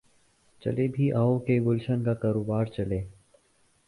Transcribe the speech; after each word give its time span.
چلے 0.61 0.87
بھی 0.87 1.11
آؤ 1.11 1.37
کہ 1.39 1.59
گلشن 1.61 2.03
کا 2.03 2.13
کاروبار 2.13 2.65
چلے 2.67 3.01